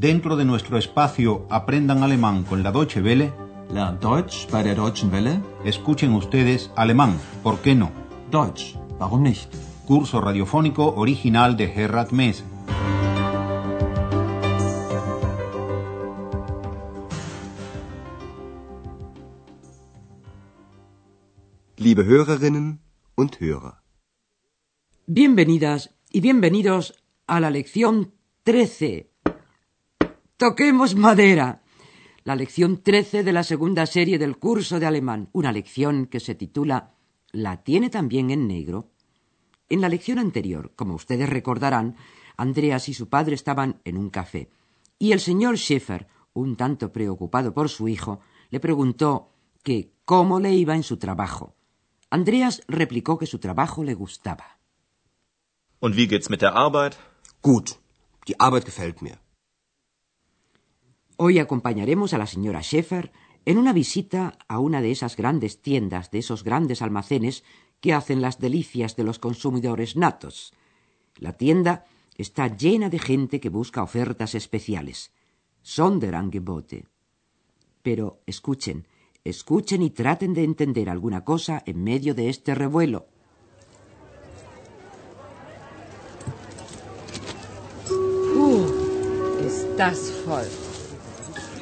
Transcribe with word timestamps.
Dentro 0.00 0.34
de 0.34 0.46
nuestro 0.46 0.78
espacio 0.78 1.46
Aprendan 1.50 2.02
Alemán 2.02 2.44
con 2.44 2.62
la 2.62 2.72
Deutsche 2.72 3.02
Welle, 3.02 3.34
Lernt 3.70 4.02
Deutsch 4.02 4.48
bei 4.50 4.62
der 4.62 4.74
Deutschen 4.74 5.12
Welle? 5.12 5.42
escuchen 5.62 6.14
ustedes 6.14 6.70
alemán, 6.74 7.18
¿por 7.42 7.58
qué 7.60 7.74
no? 7.74 7.90
Deutsch, 8.30 8.76
warum 8.98 9.24
nicht? 9.24 9.52
Curso 9.86 10.22
radiofónico 10.22 10.94
original 10.96 11.54
de 11.54 11.68
Gerhard 11.68 12.12
Mess. 12.12 12.42
Liebe 21.76 22.06
Hörerinnen 22.06 22.80
und 23.16 23.38
Hörer, 23.38 23.82
Bienvenidas 25.06 25.94
y 26.10 26.22
bienvenidos 26.22 26.94
a 27.26 27.38
la 27.38 27.50
lección 27.50 28.14
13. 28.44 29.09
Toquemos 30.40 30.94
madera. 30.96 31.60
La 32.24 32.34
lección 32.34 32.82
13 32.82 33.24
de 33.24 33.32
la 33.34 33.44
segunda 33.44 33.84
serie 33.84 34.18
del 34.18 34.38
curso 34.38 34.80
de 34.80 34.86
alemán. 34.86 35.28
Una 35.32 35.52
lección 35.52 36.06
que 36.06 36.18
se 36.18 36.34
titula 36.34 36.94
¿La 37.30 37.62
tiene 37.62 37.90
también 37.90 38.30
en 38.30 38.48
negro? 38.48 38.88
En 39.68 39.82
la 39.82 39.90
lección 39.90 40.18
anterior, 40.18 40.72
como 40.76 40.94
ustedes 40.94 41.28
recordarán, 41.28 41.96
Andreas 42.38 42.88
y 42.88 42.94
su 42.94 43.10
padre 43.10 43.34
estaban 43.34 43.82
en 43.84 43.98
un 43.98 44.08
café. 44.08 44.48
Y 44.98 45.12
el 45.12 45.20
señor 45.20 45.58
Schäfer, 45.58 46.06
un 46.32 46.56
tanto 46.56 46.90
preocupado 46.90 47.52
por 47.52 47.68
su 47.68 47.86
hijo, 47.88 48.20
le 48.48 48.60
preguntó 48.60 49.34
que 49.62 49.92
cómo 50.06 50.40
le 50.40 50.54
iba 50.54 50.74
en 50.74 50.84
su 50.84 50.96
trabajo. 50.96 51.54
Andreas 52.08 52.62
replicó 52.66 53.18
que 53.18 53.26
su 53.26 53.40
trabajo 53.40 53.84
le 53.84 53.92
gustaba. 53.92 54.58
Und 55.80 55.96
wie 55.96 56.08
geht's 56.08 56.30
mit 56.30 56.40
der 56.40 56.54
Arbeit? 56.56 56.96
gut, 57.42 57.78
die 58.26 58.40
Arbeit 58.40 58.64
gefällt 58.64 59.02
mir. 59.02 59.18
Hoy 61.22 61.38
acompañaremos 61.38 62.14
a 62.14 62.18
la 62.18 62.26
señora 62.26 62.62
Schäfer 62.62 63.12
en 63.44 63.58
una 63.58 63.74
visita 63.74 64.38
a 64.48 64.58
una 64.58 64.80
de 64.80 64.90
esas 64.90 65.18
grandes 65.18 65.60
tiendas, 65.60 66.10
de 66.10 66.20
esos 66.20 66.44
grandes 66.44 66.80
almacenes 66.80 67.44
que 67.82 67.92
hacen 67.92 68.22
las 68.22 68.38
delicias 68.38 68.96
de 68.96 69.04
los 69.04 69.18
consumidores 69.18 69.96
natos. 69.96 70.54
La 71.16 71.34
tienda 71.34 71.84
está 72.16 72.46
llena 72.48 72.88
de 72.88 72.98
gente 72.98 73.38
que 73.38 73.50
busca 73.50 73.82
ofertas 73.82 74.34
especiales. 74.34 75.12
Sonderangebote. 75.60 76.86
Pero 77.82 78.22
escuchen, 78.24 78.88
escuchen 79.22 79.82
y 79.82 79.90
traten 79.90 80.32
de 80.32 80.44
entender 80.44 80.88
alguna 80.88 81.22
cosa 81.22 81.62
en 81.66 81.84
medio 81.84 82.14
de 82.14 82.30
este 82.30 82.54
revuelo. 82.54 83.08
Das 89.76 90.12
voll. 90.26 90.69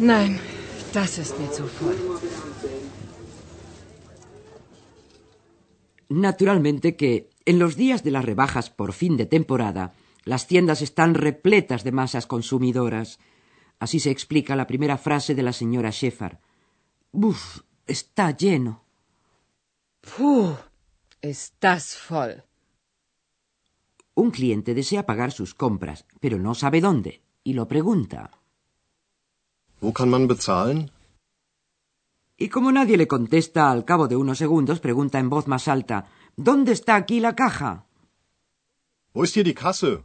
Nein, 0.00 0.40
das 0.94 1.18
ist 1.18 1.38
mir 1.38 1.52
zu 1.52 1.66
voll. 1.68 1.98
Naturalmente 6.08 6.96
que 6.96 7.28
en 7.44 7.58
los 7.58 7.76
días 7.76 8.02
de 8.02 8.10
las 8.10 8.24
rebajas 8.24 8.70
por 8.70 8.94
fin 8.94 9.18
de 9.18 9.26
temporada, 9.26 9.92
las 10.24 10.46
tiendas 10.46 10.80
están 10.80 11.14
repletas 11.14 11.84
de 11.84 11.92
masas 11.92 12.26
consumidoras. 12.26 13.18
Así 13.78 14.00
se 14.00 14.10
explica 14.10 14.56
la 14.56 14.66
primera 14.66 14.96
frase 14.96 15.34
de 15.34 15.42
la 15.42 15.52
señora 15.52 15.92
Schäfer. 15.92 16.38
Buf, 17.12 17.60
está 17.86 18.34
lleno. 18.34 18.84
Puh, 20.00 20.56
ist 21.20 21.56
das 21.60 21.94
voll. 22.08 22.42
Un 24.14 24.30
cliente 24.30 24.74
desea 24.74 25.04
pagar 25.04 25.30
sus 25.30 25.54
compras, 25.54 26.06
pero 26.20 26.38
no 26.38 26.54
sabe 26.54 26.80
dónde, 26.80 27.22
y 27.44 27.52
lo 27.52 27.68
pregunta. 27.68 28.39
Wo 29.80 29.92
kann 29.92 30.10
man 30.10 30.28
bezahlen? 30.28 30.90
Y 32.36 32.48
como 32.48 32.72
nadie 32.72 32.96
le 32.96 33.06
contesta 33.06 33.70
al 33.70 33.84
cabo 33.84 34.08
de 34.08 34.16
unos 34.16 34.38
segundos, 34.38 34.80
pregunta 34.80 35.18
en 35.18 35.28
voz 35.28 35.46
más 35.46 35.68
alta 35.68 36.06
¿Dónde 36.36 36.72
está 36.72 36.96
aquí 36.96 37.20
la 37.20 37.34
caja? 37.34 37.86
Wo 39.12 39.24
ist 39.24 39.34
hier 39.34 39.44
die 39.44 39.54
Kasse? 39.54 40.04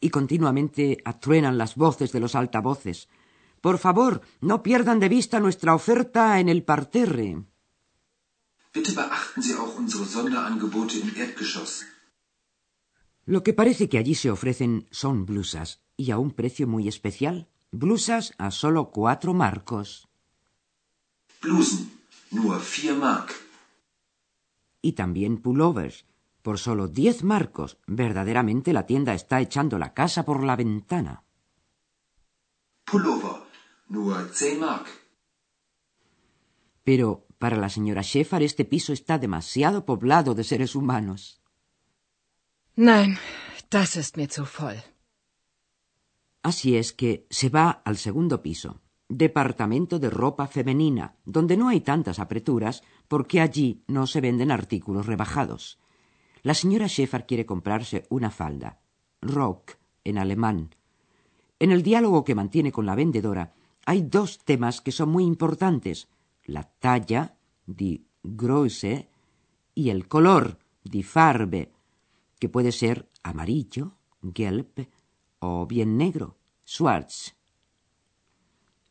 y 0.00 0.10
continuamente 0.10 0.98
atruenan 1.04 1.58
las 1.58 1.74
voces 1.74 2.12
de 2.12 2.20
los 2.20 2.34
altavoces. 2.34 3.08
Por 3.60 3.78
favor, 3.78 4.20
no 4.40 4.62
pierdan 4.62 5.00
de 5.00 5.08
vista 5.08 5.40
nuestra 5.40 5.74
oferta 5.74 6.38
en 6.38 6.48
el 6.48 6.62
parterre. 6.62 7.44
Bitte 8.72 8.92
beachten 8.92 9.42
Sie 9.42 9.54
auch 9.54 9.74
unsere 9.78 10.04
Sonderangebote 10.04 10.98
im 10.98 11.10
Erdgeschoss. 11.16 11.86
Lo 13.24 13.42
que 13.42 13.54
parece 13.54 13.88
que 13.88 13.98
allí 13.98 14.14
se 14.14 14.30
ofrecen 14.30 14.86
son 14.90 15.24
blusas, 15.24 15.80
y 15.96 16.10
a 16.10 16.18
un 16.18 16.30
precio 16.32 16.68
muy 16.68 16.86
especial. 16.86 17.48
Blusas 17.76 18.32
a 18.38 18.50
solo 18.50 18.90
cuatro 18.90 19.34
marcos. 19.34 20.08
Blusen, 21.42 21.92
nur 22.30 22.58
4 22.62 22.96
Mark. 22.96 23.28
Y 24.80 24.92
también 24.92 25.36
pullovers, 25.42 26.06
por 26.40 26.58
solo 26.58 26.88
diez 26.88 27.22
marcos. 27.22 27.76
Verdaderamente 27.86 28.72
la 28.72 28.86
tienda 28.86 29.12
está 29.12 29.42
echando 29.42 29.78
la 29.78 29.92
casa 29.92 30.24
por 30.24 30.42
la 30.42 30.56
ventana. 30.56 31.24
Pullover, 32.86 33.42
nur 33.88 34.32
10 34.32 34.58
Mark. 34.58 34.86
Pero 36.82 37.26
para 37.38 37.58
la 37.58 37.68
señora 37.68 38.02
Schäfer 38.02 38.42
este 38.42 38.64
piso 38.64 38.94
está 38.94 39.18
demasiado 39.18 39.84
poblado 39.84 40.34
de 40.34 40.44
seres 40.44 40.74
humanos. 40.76 41.42
Nein, 42.74 43.18
das 43.68 43.96
ist 43.96 44.16
mir 44.16 44.30
zu 44.30 44.46
voll. 44.46 44.95
Así 46.46 46.76
es 46.76 46.92
que 46.92 47.26
se 47.28 47.48
va 47.48 47.82
al 47.84 47.96
segundo 47.96 48.40
piso, 48.40 48.80
departamento 49.08 49.98
de 49.98 50.10
ropa 50.10 50.46
femenina, 50.46 51.16
donde 51.24 51.56
no 51.56 51.66
hay 51.66 51.80
tantas 51.80 52.20
apreturas 52.20 52.84
porque 53.08 53.40
allí 53.40 53.82
no 53.88 54.06
se 54.06 54.20
venden 54.20 54.52
artículos 54.52 55.06
rebajados. 55.06 55.80
La 56.44 56.54
señora 56.54 56.86
Schäfer 56.86 57.26
quiere 57.26 57.46
comprarse 57.46 58.06
una 58.10 58.30
falda, 58.30 58.78
Rock 59.20 59.72
en 60.04 60.18
alemán. 60.18 60.76
En 61.58 61.72
el 61.72 61.82
diálogo 61.82 62.22
que 62.22 62.36
mantiene 62.36 62.70
con 62.70 62.86
la 62.86 62.94
vendedora 62.94 63.52
hay 63.84 64.02
dos 64.02 64.38
temas 64.38 64.80
que 64.80 64.92
son 64.92 65.08
muy 65.08 65.24
importantes: 65.24 66.06
la 66.44 66.62
talla, 66.62 67.34
die 67.66 68.06
Größe, 68.22 69.08
y 69.74 69.90
el 69.90 70.06
color, 70.06 70.60
die 70.84 71.02
Farbe, 71.02 71.72
que 72.38 72.48
puede 72.48 72.70
ser 72.70 73.10
amarillo, 73.24 73.94
gelb, 74.32 74.88
o 75.46 75.66
bien 75.66 75.90
negro, 75.96 76.28
schwarz. 76.64 77.34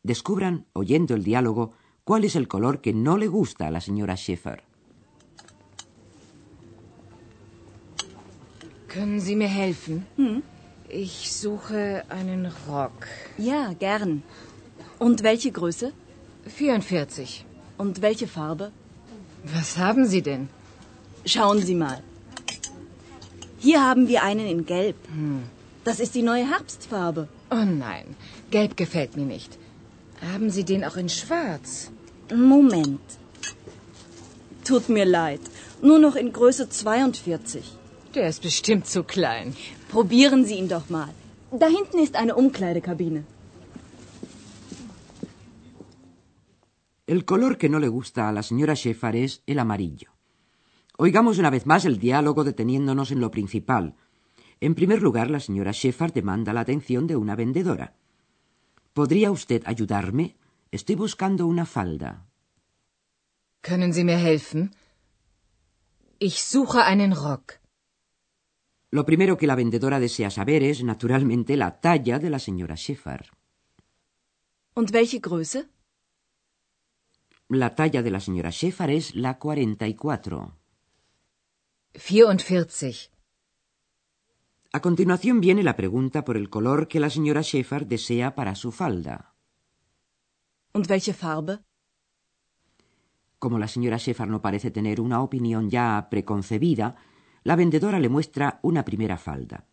Descubran, 0.03 0.65
oyendo 0.73 1.13
el 1.15 1.23
diálogo, 1.23 1.73
cuál 2.03 2.23
es 2.23 2.35
el 2.35 2.47
color 2.47 2.81
que 2.83 2.93
no 2.93 3.17
le 3.17 3.27
gusta 3.27 3.67
a 3.67 3.71
la 3.71 3.81
señora 3.81 4.15
Schäfer. 4.15 4.59
Können 8.87 9.19
Sie 9.19 9.35
mir 9.35 9.49
helfen? 9.49 10.05
Ich 10.87 11.15
suche 11.33 12.03
einen 12.09 12.43
Rock. 12.69 13.07
Ja, 13.37 13.73
gern. 13.73 14.23
Und 14.99 15.21
welche 15.23 15.51
Größe? 15.51 15.91
44. 16.47 17.45
Und 17.77 18.01
welche 18.01 18.27
Farbe? 18.27 18.71
Was 19.43 19.77
haben 19.77 20.05
Sie 20.05 20.21
denn? 20.21 20.47
Schauen 21.25 21.59
Sie 21.61 21.75
mal. 21.75 22.01
Hier 23.57 23.83
haben 23.83 24.07
wir 24.07 24.23
einen 24.23 24.47
in 24.47 24.65
Gelb. 24.65 24.95
Das 25.87 25.99
ist 26.03 26.15
die 26.15 26.27
neue 26.31 26.45
Herbstfarbe. 26.53 27.27
Oh 27.57 27.65
nein, 27.87 28.07
gelb 28.55 28.75
gefällt 28.81 29.15
mir 29.17 29.27
nicht. 29.35 29.51
Haben 30.31 30.49
Sie 30.55 30.65
den 30.71 30.83
auch 30.87 30.97
in 31.03 31.09
schwarz? 31.09 31.91
Moment. 32.53 33.07
Tut 34.69 34.89
mir 34.89 35.05
leid. 35.05 35.43
Nur 35.89 35.99
noch 35.99 36.15
in 36.15 36.31
Größe 36.37 36.65
42. 36.69 37.65
Der 38.15 38.27
ist 38.29 38.41
bestimmt 38.41 38.87
zu 38.87 39.03
klein. 39.03 39.55
Probieren 39.89 40.43
Sie 40.45 40.57
ihn 40.61 40.69
doch 40.75 40.89
mal. 40.89 41.13
Da 41.51 41.67
hinten 41.67 41.99
ist 42.05 42.15
eine 42.15 42.35
Umkleidekabine. 42.35 43.23
El 47.07 47.23
color 47.25 47.55
que 47.59 47.69
no 47.69 47.79
le 47.79 47.89
gusta 47.89 48.27
a 48.27 48.31
la 48.31 48.41
señora 48.41 48.75
Schäfer 48.75 49.15
es 49.15 49.43
el 49.45 49.59
amarillo. 49.59 50.09
Oigamos 50.97 51.37
una 51.37 51.51
vez 51.51 51.67
más 51.67 51.85
el 51.85 51.99
diálogo 51.99 52.43
deteniéndonos 52.43 53.11
en 53.11 53.19
lo 53.19 53.29
principal. 53.29 53.93
En 54.59 54.75
primer 54.75 55.01
lugar, 55.01 55.29
la 55.29 55.39
señora 55.39 55.71
Sheffard 55.71 56.13
demanda 56.13 56.53
la 56.53 56.61
atención 56.61 57.07
de 57.07 57.15
una 57.15 57.35
vendedora. 57.35 57.95
¿Podría 58.93 59.31
usted 59.31 59.61
ayudarme? 59.65 60.37
Estoy 60.71 60.95
buscando 60.95 61.47
una 61.47 61.65
falda. 61.65 62.25
Können 63.61 63.93
Sie 63.93 64.03
mir 64.03 64.17
helfen? 64.17 64.75
Ich 66.19 66.43
suche 66.43 66.83
einen 66.85 67.13
Rock. 67.13 67.59
Lo 68.91 69.05
primero 69.05 69.37
que 69.37 69.47
la 69.47 69.55
vendedora 69.55 69.99
desea 69.99 70.29
saber 70.29 70.63
es, 70.63 70.83
naturalmente, 70.83 71.57
la 71.57 71.81
talla 71.81 72.19
de 72.19 72.29
la 72.29 72.39
señora 72.39 72.75
Sheffard. 72.75 73.25
Und 74.75 74.91
welche 74.91 75.19
Größe? 75.19 75.67
La 77.49 77.75
talla 77.75 78.01
de 78.01 78.11
la 78.11 78.19
señora 78.19 78.51
Sheffard 78.51 78.91
es 78.91 79.15
la 79.15 79.37
44. 79.37 80.55
44. 81.93 83.14
A 84.75 84.81
continuación 84.81 85.39
viene 85.39 85.63
la 85.63 85.77
pregunta 85.77 86.25
por 86.25 86.35
el 86.35 86.49
color 86.49 86.89
que 86.89 86.99
la 86.99 87.09
señora 87.09 87.39
Sheffard 87.41 87.85
desea 87.85 88.35
para 88.35 88.55
su 88.55 88.73
falda. 88.73 89.33
Und 90.73 90.89
welche 90.89 91.13
Farbe? 91.13 91.63
Como 93.39 93.57
la 93.57 93.69
señora 93.69 93.95
Sheffard 93.95 94.29
no 94.29 94.41
parece 94.41 94.71
tener 94.71 94.99
una 94.99 95.21
opinión 95.21 95.69
ya 95.69 96.09
preconcebida, 96.11 96.97
la 97.43 97.55
vendedora 97.55 98.01
le 98.01 98.09
muestra 98.09 98.59
una 98.63 98.83
primera 98.83 99.17
falda. 99.17 99.65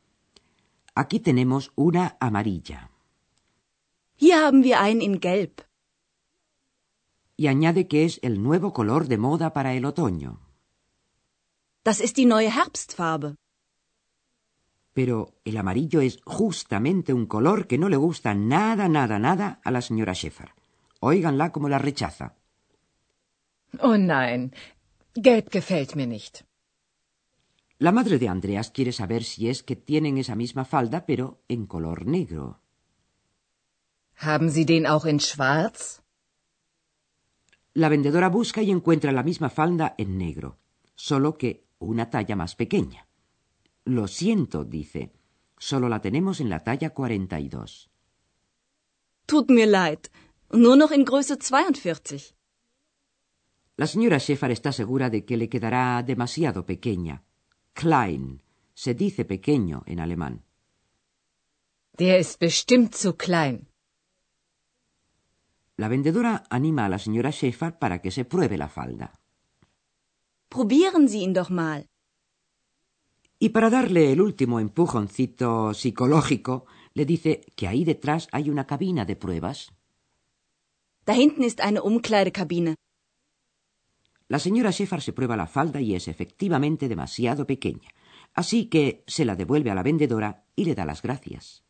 Aquí 0.95 1.19
tenemos 1.19 1.73
una 1.75 2.17
amarilla. 2.21 2.93
Hier 4.15 4.37
haben 4.37 4.63
wir 4.63 4.79
einen 4.79 5.03
in 5.03 5.21
Gelb. 5.21 5.63
Y 7.37 7.49
añade 7.49 7.89
que 7.89 8.05
es 8.05 8.21
el 8.23 8.41
nuevo 8.41 8.73
color 8.73 9.09
de 9.09 9.19
moda 9.19 9.53
para 9.53 9.75
el 9.75 9.85
otoño. 9.85 10.39
Das 11.83 12.01
ist 12.01 12.17
die 12.17 12.27
neue 12.27 12.51
Herbstfarbe. 12.51 13.35
Pero 14.93 15.35
el 15.45 15.57
amarillo 15.57 16.01
es 16.01 16.21
justamente 16.25 17.13
un 17.13 17.27
color 17.27 17.67
que 17.67 17.79
no 17.79 17.89
le 17.89 17.97
gusta 17.97 18.35
nada, 18.35 18.89
nada, 18.89 19.19
nada 19.19 19.61
a 19.65 19.71
la 19.71 19.81
señora 19.81 20.13
Sheffard. 20.13 20.53
Óiganla 21.01 21.51
como 21.51 21.69
la 21.69 21.79
rechaza. 21.79 22.35
Oh 23.81 23.97
nein, 23.97 24.53
gelb 25.15 25.49
gefällt 25.51 25.95
mir 25.95 26.07
nicht. 26.07 26.45
La 27.79 27.91
madre 27.91 28.19
de 28.19 28.29
Andreas 28.29 28.71
quiere 28.71 28.93
saber 28.93 29.25
si 29.25 29.49
es 29.49 29.63
que 29.63 29.77
tienen 29.77 30.19
esa 30.19 30.37
misma 30.37 30.65
falda, 30.65 31.05
pero 31.05 31.41
en 31.49 31.67
color 31.67 32.07
negro. 32.07 32.61
Haben 34.15 34.51
Sie 34.51 34.65
den 34.65 34.87
auch 34.87 35.07
in 35.07 35.19
schwarz? 35.19 36.03
La 37.75 37.89
vendedora 37.89 38.29
busca 38.29 38.63
y 38.63 38.71
encuentra 38.71 39.11
la 39.11 39.23
misma 39.23 39.49
falda 39.49 39.95
en 39.99 40.19
negro, 40.19 40.59
solo 40.95 41.37
que 41.39 41.65
una 41.79 42.11
talla 42.11 42.37
más 42.37 42.55
pequeña. 42.55 43.09
Lo 43.85 44.07
siento, 44.07 44.65
dice. 44.65 45.13
Solo 45.59 45.89
la 45.89 46.01
tenemos 46.01 46.41
en 46.41 46.49
la 46.49 46.61
talla 46.61 46.91
42. 46.91 47.91
Tut 49.27 49.51
mir 49.51 49.69
leid. 49.69 50.11
Nur 50.53 50.77
noch 50.77 50.93
in 50.93 51.05
Größe 51.05 51.37
42. 51.39 52.35
La 53.77 53.87
señora 53.87 54.19
Sheffard 54.19 54.53
está 54.53 54.71
segura 54.71 55.09
de 55.09 55.25
que 55.25 55.37
le 55.37 55.49
quedará 55.49 56.03
demasiado 56.03 56.67
pequeña. 56.67 57.25
Klein. 57.73 58.43
Se 58.75 58.95
dice 58.95 59.25
pequeño 59.25 59.83
en 59.87 60.01
alemán. 60.01 60.45
Der 61.99 62.19
ist 62.19 62.39
bestimmt 62.41 62.95
zu 62.95 63.17
klein. 63.17 63.69
La 65.77 65.89
vendedora 65.89 66.45
anima 66.51 66.85
a 66.85 66.89
la 66.89 66.99
señora 66.99 67.31
Sheffard 67.31 67.79
para 67.79 68.01
que 68.01 68.11
se 68.11 68.25
pruebe 68.25 68.57
la 68.57 68.69
falda. 68.69 69.13
Probieren 70.49 71.09
Sie 71.09 71.23
ihn 71.23 71.33
doch 71.33 71.51
mal. 71.51 71.89
Y 73.43 73.49
para 73.49 73.71
darle 73.71 74.13
el 74.13 74.21
último 74.21 74.61
empujoncito 74.61 75.75
psicológico, 75.75 76.65
le 76.95 77.05
dice 77.05 77.41
que 77.57 77.67
ahí 77.67 77.83
detrás 77.85 78.29
hay 78.31 78.49
una 78.49 78.69
cabina 78.69 79.05
de 79.05 79.17
pruebas. 79.17 79.73
Da 81.05 81.17
hinten 81.17 81.43
ist 81.43 81.61
eine 81.61 81.81
Umkleidekabine. 81.83 82.77
La 84.29 84.39
señora 84.39 84.71
Sheffard 84.71 85.03
se 85.03 85.13
prueba 85.13 85.37
la 85.37 85.49
falda 85.49 85.81
y 85.81 85.97
es 85.97 86.07
efectivamente 86.07 86.89
demasiado 86.89 87.45
pequeña, 87.45 87.89
así 88.33 88.67
que 88.67 89.03
se 89.09 89.25
la 89.25 89.35
devuelve 89.35 89.73
a 89.73 89.75
la 89.75 89.83
vendedora 89.83 90.45
y 90.55 90.65
le 90.65 90.77
da 90.77 90.85
las 90.85 91.03
gracias. 91.03 91.65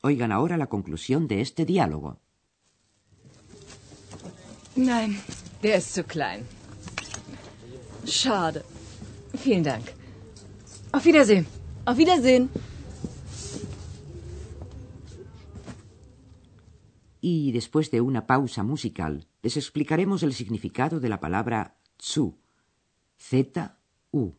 Oigan 0.00 0.30
ahora 0.30 0.56
la 0.56 0.68
conclusión 0.68 1.26
de 1.26 1.40
este 1.40 1.64
diálogo. 1.64 2.20
Nein, 4.76 5.20
der 5.60 5.78
ist 5.78 5.92
zu 5.92 6.04
klein. 6.04 6.46
Schade. 8.06 8.62
Vielen 9.44 9.64
Dank. 9.64 10.01
Auf 10.92 11.06
Wiedersehen. 11.06 11.46
Auf 11.86 11.96
Wiedersehen. 11.96 12.50
Y 17.22 17.52
después 17.52 17.90
de 17.90 18.00
una 18.02 18.26
pausa 18.26 18.62
musical, 18.62 19.26
les 19.42 19.56
explicaremos 19.56 20.22
el 20.22 20.34
significado 20.34 21.00
de 21.00 21.08
la 21.08 21.18
palabra 21.18 21.76
zu. 21.98 22.36
Z-U. 23.16 24.34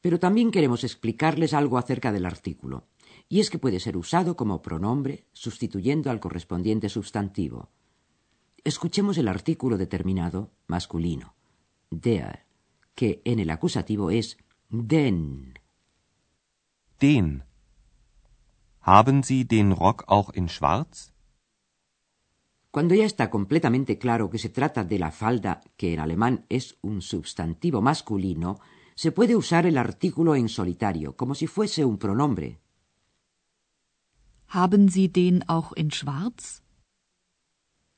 Pero 0.00 0.18
también 0.18 0.50
queremos 0.50 0.82
explicarles 0.82 1.52
algo 1.52 1.78
acerca 1.78 2.10
del 2.10 2.26
artículo, 2.26 2.86
y 3.32 3.40
es 3.40 3.48
que 3.48 3.58
puede 3.58 3.80
ser 3.80 3.96
usado 3.96 4.36
como 4.36 4.60
pronombre 4.60 5.24
sustituyendo 5.32 6.10
al 6.10 6.20
correspondiente 6.20 6.90
sustantivo. 6.90 7.70
Escuchemos 8.62 9.16
el 9.16 9.26
artículo 9.26 9.78
determinado 9.78 10.52
masculino, 10.66 11.34
der, 11.88 12.44
que 12.94 13.22
en 13.24 13.38
el 13.38 13.48
acusativo 13.48 14.10
es 14.10 14.36
den. 14.68 15.54
Den. 17.00 17.44
Haben 18.80 19.22
Sie 19.22 19.44
den 19.44 19.74
Rock 19.76 20.04
auch 20.08 20.36
in 20.36 20.50
schwarz? 20.50 21.14
Cuando 22.70 22.94
ya 22.94 23.06
está 23.06 23.30
completamente 23.30 23.96
claro 23.96 24.28
que 24.28 24.36
se 24.36 24.50
trata 24.50 24.84
de 24.84 24.98
la 24.98 25.10
falda, 25.10 25.62
que 25.78 25.94
en 25.94 26.00
alemán 26.00 26.44
es 26.50 26.76
un 26.82 27.00
sustantivo 27.00 27.80
masculino, 27.80 28.60
se 28.94 29.10
puede 29.10 29.36
usar 29.36 29.64
el 29.64 29.78
artículo 29.78 30.34
en 30.34 30.50
solitario, 30.50 31.16
como 31.16 31.34
si 31.34 31.46
fuese 31.46 31.86
un 31.86 31.96
pronombre. 31.96 32.61
Haben 34.52 34.88
Sie 34.88 35.08
den 35.10 35.48
auch 35.48 35.72
in 35.72 35.90
schwarz? 35.90 36.62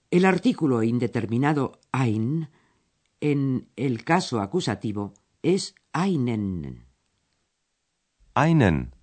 El 0.09 0.25
artículo 0.25 0.83
indeterminado 0.83 1.81
ein, 1.91 2.47
en 3.19 3.67
el 3.75 4.05
caso 4.05 4.39
acusativo, 4.39 5.15
es 5.43 5.75
einen. 5.93 6.87
Einen. 8.35 8.95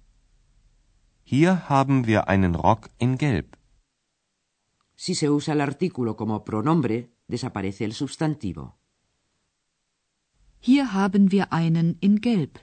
Hier 1.24 1.68
haben 1.68 2.08
wir 2.08 2.30
einen 2.30 2.56
Rock 2.56 2.90
in 3.00 3.18
Gelb. 3.18 3.58
Si 4.96 5.14
se 5.14 5.30
usa 5.30 5.52
el 5.52 5.60
artículo 5.60 6.16
como 6.16 6.46
pronombre, 6.46 7.12
desaparece 7.28 7.84
el 7.84 7.92
sustantivo. 7.92 8.78
Hier 10.62 10.94
haben 10.94 11.32
wir 11.34 11.52
einen 11.52 11.98
in 12.00 12.22
Gelb. 12.22 12.60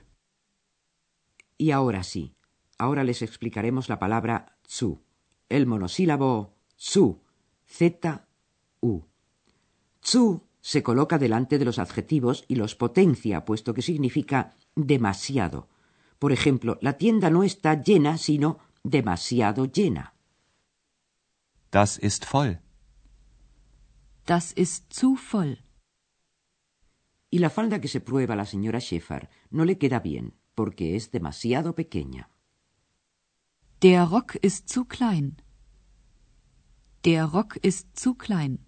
Y 1.59 1.69
ahora 1.73 2.01
sí, 2.01 2.33
ahora 2.79 3.03
les 3.03 3.21
explicaremos 3.21 3.89
la 3.89 3.99
palabra 3.99 4.57
zu, 4.65 5.03
el 5.49 5.67
monosílabo 5.67 6.55
zu, 6.75 7.21
z-u. 7.67 9.05
Zu 10.01 10.41
se 10.61 10.81
coloca 10.81 11.17
delante 11.19 11.59
de 11.59 11.65
los 11.65 11.77
adjetivos 11.77 12.45
y 12.47 12.55
los 12.55 12.75
potencia, 12.75 13.45
puesto 13.45 13.73
que 13.73 13.81
significa 13.81 14.55
demasiado. 14.75 15.67
Por 16.17 16.31
ejemplo, 16.31 16.77
la 16.81 16.93
tienda 16.93 17.29
no 17.29 17.43
está 17.43 17.81
llena, 17.81 18.17
sino 18.17 18.59
demasiado 18.83 19.65
llena. 19.65 20.13
Das 21.71 21.99
ist 21.99 22.25
voll. 22.25 22.61
Das 24.25 24.53
ist 24.53 24.91
zu 24.91 25.15
voll. 25.15 25.63
Y 27.29 27.39
la 27.39 27.49
falda 27.49 27.79
que 27.79 27.87
se 27.87 28.01
prueba 28.01 28.33
a 28.33 28.37
la 28.37 28.45
señora 28.45 28.79
Sheffard 28.79 29.29
no 29.51 29.65
le 29.65 29.77
queda 29.77 29.99
bien, 29.99 30.33
porque 30.55 30.95
es 30.95 31.11
demasiado 31.11 31.75
pequeña. 31.75 32.29
Der 33.81 34.03
Rock 34.03 34.35
ist 34.35 34.67
zu 34.67 34.83
klein. 34.83 35.37
Der 37.05 37.23
Rock 37.23 37.55
ist 37.61 37.97
zu 37.97 38.13
klein. 38.13 38.59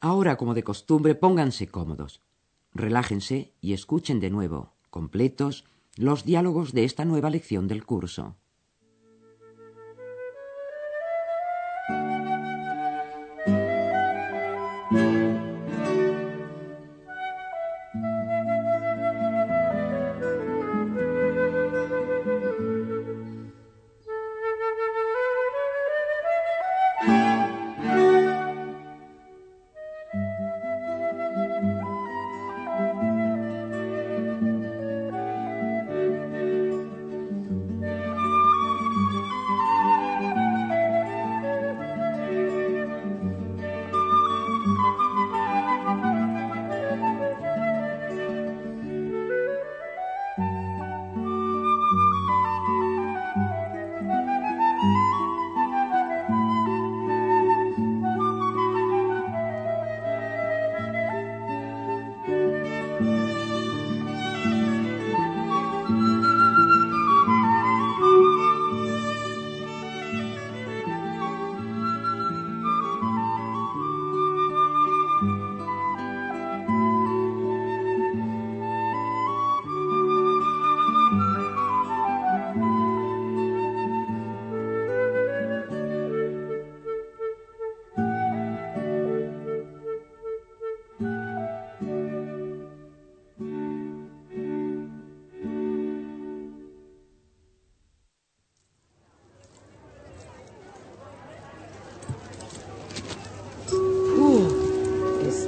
Ahora, 0.00 0.38
como 0.38 0.54
de 0.54 0.62
costumbre, 0.62 1.14
pónganse 1.14 1.68
cómodos, 1.68 2.22
relájense 2.72 3.52
y 3.60 3.74
escuchen 3.74 4.20
de 4.20 4.30
nuevo, 4.30 4.72
completos, 4.88 5.66
los 5.96 6.24
diálogos 6.24 6.72
de 6.72 6.84
esta 6.84 7.04
nueva 7.04 7.28
lección 7.28 7.68
del 7.68 7.84
curso. 7.84 8.38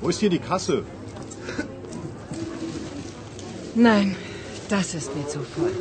Wo 0.00 0.08
ist 0.08 0.20
hier 0.20 0.30
die 0.30 0.38
Kasse? 0.38 0.84
Nein, 3.74 4.16
das 4.68 4.94
ist 4.94 5.14
mir 5.14 5.26
zu 5.28 5.40
voll. 5.40 5.74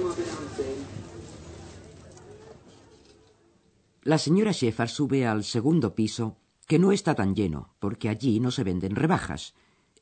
La 4.03 4.17
señora 4.17 4.53
Sheffard 4.53 4.89
sube 4.89 5.25
al 5.25 5.43
segundo 5.43 5.95
piso, 5.95 6.37
que 6.67 6.77
no 6.77 6.91
está 6.91 7.15
tan 7.15 7.33
lleno, 7.33 7.69
porque 7.79 8.09
allí 8.09 8.39
no 8.39 8.51
se 8.51 8.63
venden 8.63 8.95
rebajas. 8.95 9.53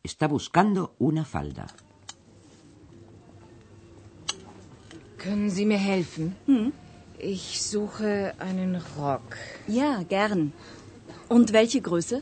Está 0.04 0.28
buscando 0.28 0.94
una 1.00 1.24
falda. 1.24 1.68
Können 5.18 5.50
Sie 5.50 5.66
mir 5.66 5.78
helfen? 5.78 6.36
Hm? 6.48 6.74
Ich 7.18 7.62
suche 7.62 8.34
einen 8.40 8.82
Rock. 8.98 9.38
Ja, 9.68 10.04
gern. 10.04 10.52
Und 11.30 11.54
welche 11.54 11.80
Größe? 11.80 12.22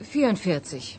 44. 0.00 0.98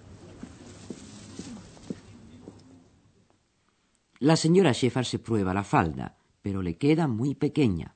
La 4.21 4.35
señora 4.35 4.71
Sheffard 4.71 5.05
se 5.05 5.17
prueba 5.17 5.51
la 5.51 5.63
falda, 5.63 6.15
pero 6.43 6.61
le 6.61 6.77
queda 6.77 7.07
muy 7.07 7.33
pequeña. 7.33 7.95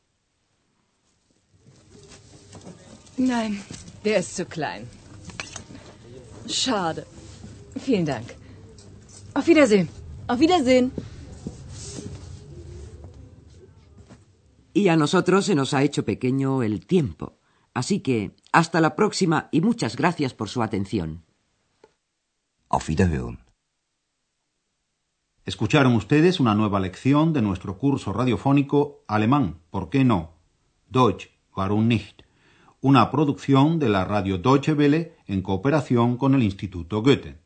Nein, 3.18 3.62
der 4.04 4.20
ist 4.20 4.36
zu 4.36 4.46
klein. 4.46 4.88
Schade. 6.48 7.06
Vielen 7.76 8.06
Dank. 8.06 8.28
Auf 9.36 9.46
Wiedersehen. 9.46 9.88
Auf 10.28 10.40
Wiedersehen. 10.40 10.92
Y 14.74 14.90
a 14.90 14.96
nosotros 14.96 15.46
se 15.46 15.54
nos 15.54 15.76
ha 15.76 15.84
hecho 15.84 16.06
pequeño 16.06 16.64
el 16.64 16.88
tiempo. 16.88 17.38
Así 17.76 18.00
que 18.00 18.36
hasta 18.52 18.82
la 18.82 18.96
próxima 18.96 19.48
y 19.52 19.62
muchas 19.62 19.96
gracias 19.96 20.34
por 20.34 20.50
su 20.50 20.64
atención. 20.64 21.24
Auf 22.70 22.90
Wiederhören. 22.90 23.45
Escucharon 25.46 25.94
ustedes 25.94 26.40
una 26.40 26.56
nueva 26.56 26.80
lección 26.80 27.32
de 27.32 27.44
nuestro 27.44 27.78
curso 27.78 28.12
radiofónico 28.12 29.04
Alemán, 29.08 29.60
¿por 29.70 29.92
qué 29.92 30.04
no? 30.04 30.32
Deutsch, 30.90 31.30
warum 31.56 31.88
nicht? 31.88 32.24
Una 32.82 33.12
producción 33.12 33.78
de 33.78 33.90
la 33.90 34.06
radio 34.06 34.40
Deutsche 34.40 34.74
Welle 34.74 35.14
en 35.28 35.44
cooperación 35.44 36.18
con 36.18 36.34
el 36.34 36.42
Instituto 36.42 37.04
Goethe. 37.04 37.45